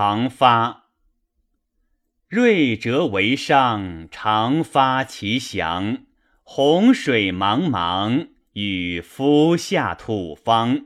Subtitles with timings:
[0.00, 0.84] 常发。
[2.28, 6.04] 瑞折为上，常发其祥。
[6.44, 10.82] 洪水茫茫，与夫下土方。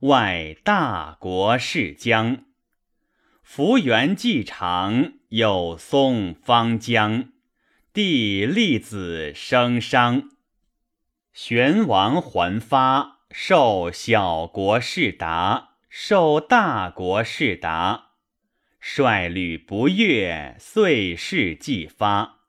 [0.00, 2.38] 外大国是疆。
[3.44, 7.28] 幅员既长，有松方疆。
[7.92, 10.28] 帝立子生商。
[11.32, 18.09] 玄王还发，受小国士达，受大国士达。
[18.80, 22.40] 率旅不悦，遂事既发。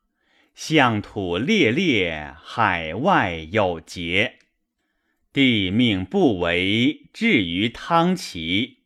[0.55, 4.39] 象土烈烈，海外有节。
[5.33, 8.79] 帝命不为，至于汤齐。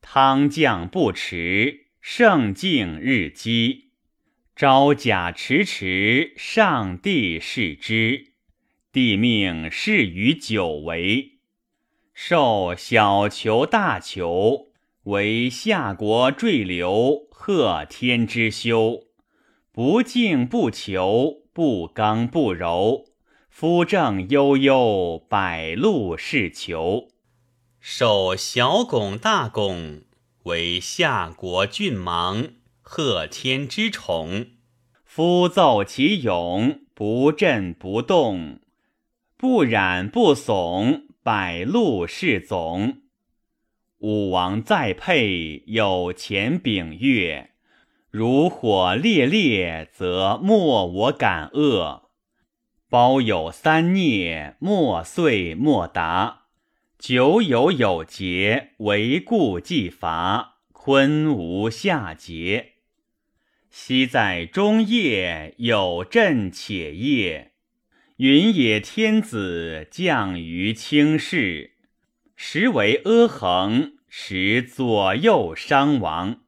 [0.00, 3.90] 汤将不迟，圣敬日积。
[4.54, 8.32] 招甲迟迟，上帝视之。
[8.90, 11.32] 帝命事于久违。
[12.14, 14.65] 受小求大求，
[15.06, 19.04] 为夏国坠流，贺天之修。
[19.70, 23.04] 不敬不求，不刚不柔，
[23.48, 27.06] 夫正悠悠，百路是求。
[27.78, 30.02] 守小拱大拱，
[30.42, 32.48] 为夏国郡王，
[32.80, 34.46] 贺天之宠。
[35.04, 38.58] 夫奏其勇，不震不动，
[39.36, 43.02] 不染不耸，百路是总。
[43.98, 47.52] 武王再配，有前丙月。
[48.10, 52.08] 如火烈烈，则莫我感恶；
[52.90, 56.42] 包有三孽，莫遂莫达。
[56.98, 62.72] 久有有节，为故既伐，坤无下节。
[63.70, 67.52] 昔在中夜，有震且夜。
[68.16, 71.75] 云也天子降于轻视，
[72.36, 76.40] 时为阿衡，时左右伤亡。